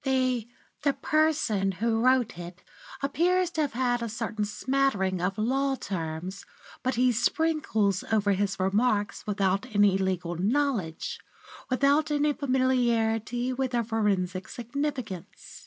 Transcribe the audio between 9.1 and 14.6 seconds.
without any legal knowledge, without any familiarity with their forensic